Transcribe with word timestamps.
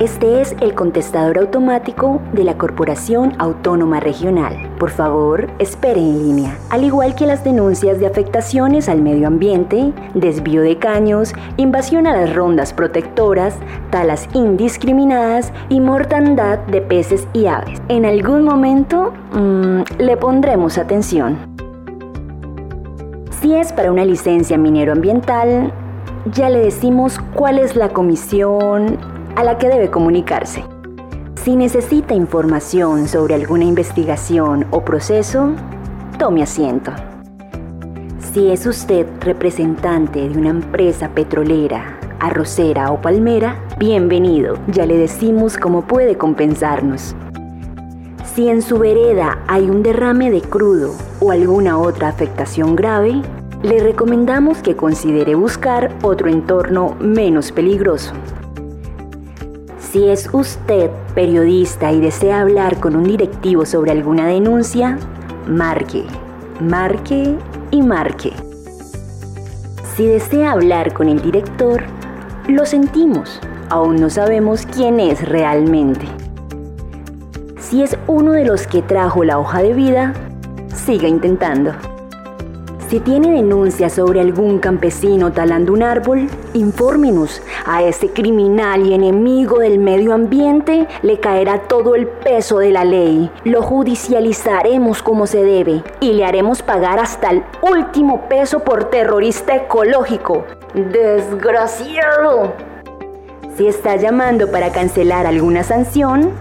Este 0.00 0.42
es 0.42 0.54
el 0.60 0.74
contestador 0.74 1.38
automático 1.38 2.20
de 2.34 2.44
la 2.44 2.58
Corporación 2.58 3.32
Autónoma 3.38 3.98
Regional. 3.98 4.68
Por 4.78 4.90
favor, 4.90 5.48
espere 5.58 6.00
en 6.00 6.18
línea. 6.18 6.58
Al 6.68 6.84
igual 6.84 7.14
que 7.14 7.24
las 7.24 7.42
denuncias 7.44 7.98
de 7.98 8.06
afectaciones 8.06 8.90
al 8.90 9.00
medio 9.00 9.26
ambiente, 9.26 9.94
desvío 10.12 10.60
de 10.60 10.76
caños, 10.76 11.32
invasión 11.56 12.06
a 12.06 12.12
las 12.14 12.34
rondas 12.34 12.74
protectoras, 12.74 13.56
talas 13.88 14.28
indiscriminadas 14.34 15.50
y 15.70 15.80
mortandad 15.80 16.58
de 16.58 16.82
peces 16.82 17.26
y 17.32 17.46
aves. 17.46 17.80
En 17.88 18.04
algún 18.04 18.44
momento 18.44 19.14
mmm, 19.32 19.80
le 19.96 20.18
pondremos 20.18 20.76
atención. 20.76 21.38
Si 23.40 23.54
es 23.54 23.72
para 23.72 23.90
una 23.90 24.04
licencia 24.04 24.58
minero 24.58 24.92
ambiental, 24.92 25.72
ya 26.34 26.50
le 26.50 26.58
decimos 26.58 27.18
cuál 27.34 27.58
es 27.58 27.76
la 27.76 27.88
comisión 27.88 29.15
a 29.36 29.44
la 29.44 29.58
que 29.58 29.68
debe 29.68 29.90
comunicarse. 29.90 30.64
Si 31.44 31.54
necesita 31.54 32.14
información 32.14 33.06
sobre 33.06 33.34
alguna 33.34 33.64
investigación 33.64 34.66
o 34.70 34.84
proceso, 34.84 35.52
tome 36.18 36.42
asiento. 36.42 36.92
Si 38.32 38.50
es 38.50 38.66
usted 38.66 39.06
representante 39.20 40.28
de 40.28 40.38
una 40.38 40.50
empresa 40.50 41.10
petrolera, 41.10 41.98
arrocera 42.18 42.90
o 42.90 43.00
palmera, 43.00 43.62
bienvenido, 43.78 44.58
ya 44.68 44.86
le 44.86 44.96
decimos 44.96 45.56
cómo 45.56 45.82
puede 45.82 46.16
compensarnos. 46.16 47.14
Si 48.34 48.48
en 48.48 48.62
su 48.62 48.78
vereda 48.78 49.38
hay 49.46 49.70
un 49.70 49.82
derrame 49.82 50.30
de 50.30 50.40
crudo 50.40 50.94
o 51.20 51.30
alguna 51.30 51.78
otra 51.78 52.08
afectación 52.08 52.74
grave, 52.74 53.22
le 53.62 53.80
recomendamos 53.80 54.58
que 54.58 54.76
considere 54.76 55.34
buscar 55.34 55.92
otro 56.02 56.28
entorno 56.28 56.96
menos 57.00 57.52
peligroso. 57.52 58.12
Si 59.96 60.10
es 60.10 60.28
usted 60.30 60.90
periodista 61.14 61.90
y 61.90 62.00
desea 62.00 62.42
hablar 62.42 62.80
con 62.80 62.96
un 62.96 63.04
directivo 63.04 63.64
sobre 63.64 63.92
alguna 63.92 64.26
denuncia, 64.26 64.98
marque, 65.48 66.04
marque 66.60 67.34
y 67.70 67.80
marque. 67.80 68.34
Si 69.94 70.06
desea 70.06 70.52
hablar 70.52 70.92
con 70.92 71.08
el 71.08 71.22
director, 71.22 71.84
lo 72.46 72.66
sentimos, 72.66 73.40
aún 73.70 73.96
no 73.96 74.10
sabemos 74.10 74.66
quién 74.66 75.00
es 75.00 75.26
realmente. 75.26 76.04
Si 77.58 77.82
es 77.82 77.96
uno 78.06 78.32
de 78.32 78.44
los 78.44 78.66
que 78.66 78.82
trajo 78.82 79.24
la 79.24 79.38
hoja 79.38 79.62
de 79.62 79.72
vida, 79.72 80.12
siga 80.74 81.08
intentando. 81.08 81.72
Si 82.88 83.00
tiene 83.00 83.32
denuncias 83.32 83.94
sobre 83.94 84.20
algún 84.20 84.60
campesino 84.60 85.32
talando 85.32 85.72
un 85.72 85.82
árbol, 85.82 86.28
infórmenos. 86.54 87.42
A 87.64 87.82
ese 87.82 88.10
criminal 88.10 88.86
y 88.86 88.94
enemigo 88.94 89.58
del 89.58 89.80
medio 89.80 90.14
ambiente 90.14 90.86
le 91.02 91.18
caerá 91.18 91.62
todo 91.62 91.96
el 91.96 92.06
peso 92.06 92.60
de 92.60 92.70
la 92.70 92.84
ley. 92.84 93.28
Lo 93.42 93.62
judicializaremos 93.62 95.02
como 95.02 95.26
se 95.26 95.42
debe 95.42 95.82
y 95.98 96.12
le 96.12 96.24
haremos 96.24 96.62
pagar 96.62 97.00
hasta 97.00 97.30
el 97.30 97.42
último 97.60 98.28
peso 98.28 98.60
por 98.60 98.84
terrorista 98.84 99.56
ecológico. 99.56 100.44
Desgraciado. 100.74 102.52
Si 103.56 103.66
está 103.66 103.96
llamando 103.96 104.52
para 104.52 104.70
cancelar 104.70 105.26
alguna 105.26 105.64
sanción, 105.64 106.34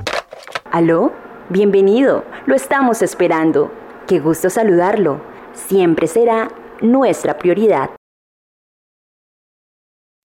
¿aló? 0.69 1.11
Bienvenido, 1.49 2.23
lo 2.45 2.53
estamos 2.53 3.01
esperando. 3.01 3.71
Qué 4.05 4.19
gusto 4.19 4.51
saludarlo 4.51 5.34
siempre 5.55 6.07
será 6.07 6.49
nuestra 6.81 7.37
prioridad. 7.37 7.89